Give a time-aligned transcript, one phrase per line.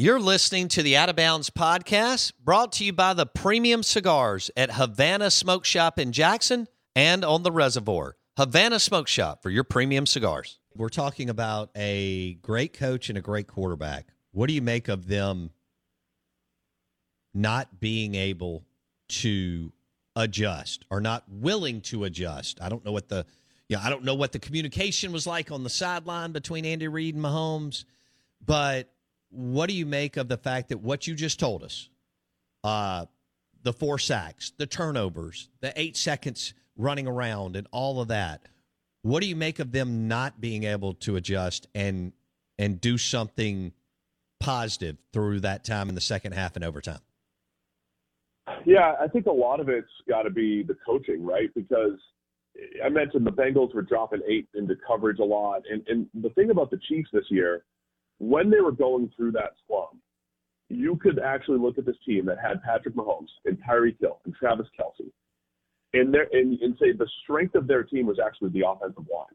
[0.00, 4.48] You're listening to the Out of Bounds podcast brought to you by the premium cigars
[4.56, 8.14] at Havana Smoke Shop in Jackson and on the reservoir.
[8.36, 10.60] Havana Smoke Shop for your premium cigars.
[10.76, 14.06] We're talking about a great coach and a great quarterback.
[14.30, 15.50] What do you make of them
[17.34, 18.64] not being able
[19.08, 19.72] to
[20.14, 22.60] adjust or not willing to adjust?
[22.62, 23.26] I don't know what the
[23.68, 27.16] yeah, I don't know what the communication was like on the sideline between Andy Reid
[27.16, 27.84] and Mahomes,
[28.46, 28.92] but
[29.30, 31.88] what do you make of the fact that what you just told us,
[32.64, 33.06] uh,
[33.62, 38.42] the four sacks, the turnovers, the eight seconds running around, and all of that?
[39.02, 42.12] What do you make of them not being able to adjust and
[42.58, 43.72] and do something
[44.40, 46.98] positive through that time in the second half and overtime?
[48.64, 51.50] Yeah, I think a lot of it's got to be the coaching, right?
[51.54, 51.98] Because
[52.84, 56.50] I mentioned the Bengals were dropping eight into coverage a lot, and and the thing
[56.50, 57.64] about the Chiefs this year
[58.18, 59.96] when they were going through that slump,
[60.68, 64.34] you could actually look at this team that had Patrick Mahomes and Tyreek Hill and
[64.34, 65.10] Travis Kelce,
[65.94, 69.26] and, there, and, and say the strength of their team was actually the offensive line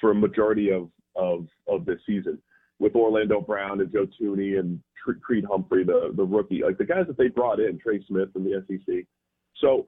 [0.00, 2.38] for a majority of, of, of this season
[2.78, 4.80] with Orlando Brown and Joe Thuney and
[5.22, 8.46] Creed Humphrey, the, the rookie, like the guys that they brought in, Trey Smith and
[8.46, 9.04] the SEC.
[9.60, 9.86] So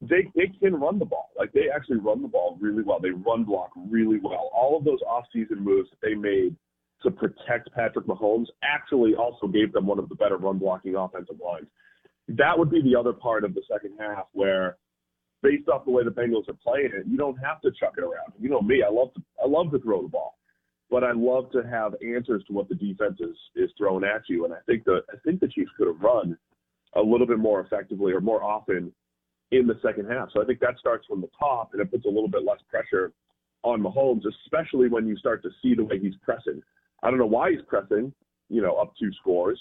[0.00, 1.30] they they can run the ball.
[1.38, 2.98] Like they actually run the ball really well.
[2.98, 4.50] They run block really well.
[4.52, 6.56] All of those offseason moves that they made–
[7.02, 11.36] to protect Patrick Mahomes actually also gave them one of the better run blocking offensive
[11.44, 11.66] lines.
[12.28, 14.76] That would be the other part of the second half where
[15.42, 18.02] based off the way the Bengals are playing it, you don't have to chuck it
[18.02, 18.32] around.
[18.38, 20.36] You know me, I love to I love to throw the ball.
[20.90, 24.44] But I love to have answers to what the defense is is throwing at you.
[24.44, 26.36] And I think the I think the Chiefs could have run
[26.94, 28.92] a little bit more effectively or more often
[29.52, 30.28] in the second half.
[30.32, 32.58] So I think that starts from the top and it puts a little bit less
[32.68, 33.12] pressure
[33.62, 36.62] on Mahomes, especially when you start to see the way he's pressing.
[37.02, 38.12] I don't know why he's pressing,
[38.48, 39.60] you know, up two scores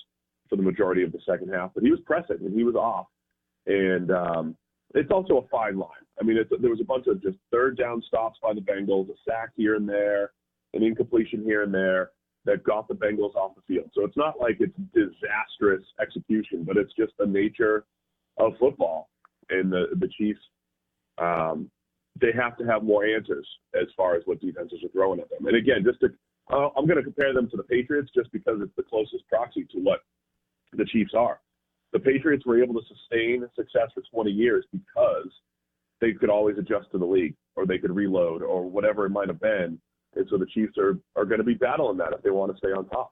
[0.50, 3.08] for the majority of the second half, but he was pressing and he was off.
[3.68, 4.56] And um,
[4.96, 5.90] it's also a fine line.
[6.20, 9.14] I mean, there was a bunch of just third down stops by the Bengals, a
[9.28, 10.32] sack here and there,
[10.74, 12.12] an incompletion here and there
[12.46, 13.90] that got the Bengals off the field.
[13.94, 17.86] So it's not like it's disastrous execution, but it's just the nature
[18.38, 19.10] of football.
[19.50, 20.40] And the the Chiefs,
[21.18, 21.70] um,
[22.20, 23.48] they have to have more answers
[23.80, 25.46] as far as what defenses are throwing at them.
[25.46, 26.10] And again, just to
[26.52, 29.66] uh, I'm going to compare them to the Patriots just because it's the closest proxy
[29.72, 30.00] to what
[30.74, 31.40] the Chiefs are.
[31.94, 35.30] The Patriots were able to sustain success for 20 years because
[36.02, 39.28] they could always adjust to the league or they could reload or whatever it might
[39.28, 39.80] have been.
[40.16, 42.58] And so the Chiefs are, are going to be battling that if they want to
[42.58, 43.12] stay on top.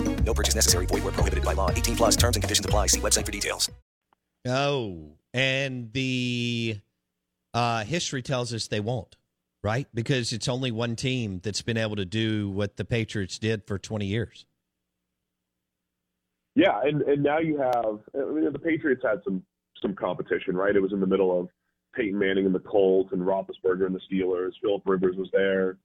[0.23, 0.85] No purchase necessary.
[0.85, 1.69] Void where prohibited by law.
[1.69, 2.87] 18 plus terms and conditions apply.
[2.87, 3.69] See website for details.
[4.47, 6.79] Oh, and the
[7.53, 9.15] uh, history tells us they won't,
[9.63, 9.87] right?
[9.93, 13.77] Because it's only one team that's been able to do what the Patriots did for
[13.77, 14.45] 20 years.
[16.55, 19.43] Yeah, and and now you have I mean, the Patriots had some
[19.81, 20.75] some competition, right?
[20.75, 21.47] It was in the middle of
[21.95, 24.51] Peyton Manning and the Colts and Roethlisberger and the Steelers.
[24.61, 25.77] Philip Rivers was there.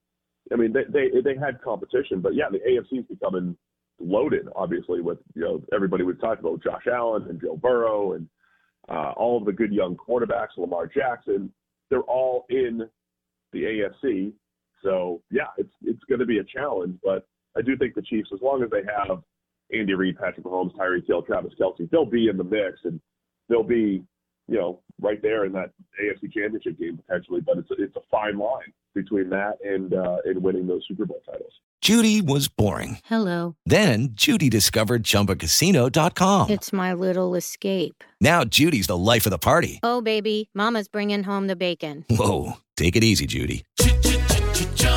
[0.52, 3.56] I mean, they they they had competition, but yeah, the AFC is becoming
[3.98, 8.28] loaded, obviously, with you know everybody we've talked about, Josh Allen and Joe Burrow and
[8.88, 11.52] uh, all of the good young quarterbacks, Lamar Jackson.
[11.90, 12.82] They're all in
[13.52, 14.32] the AFC,
[14.82, 16.98] so yeah, it's it's going to be a challenge.
[17.02, 17.26] But
[17.56, 19.22] I do think the Chiefs, as long as they have
[19.72, 23.00] Andy Reid, Patrick Mahomes, Tyreek Hill, Travis Kelce, they'll be in the mix and
[23.48, 24.04] they'll be,
[24.48, 25.70] you know, right there in that
[26.02, 27.40] AFC Championship game potentially.
[27.40, 31.04] But it's a, it's a fine line between that and uh, and winning those Super
[31.06, 31.52] Bowl titles.
[31.82, 32.98] Judy was boring.
[33.04, 33.54] Hello.
[33.64, 36.50] Then Judy discovered ChumbaCasino.com.
[36.50, 38.02] It's my little escape.
[38.20, 39.78] Now Judy's the life of the party.
[39.82, 42.04] Oh, baby, Mama's bringing home the bacon.
[42.10, 43.64] Whoa, take it easy, Judy.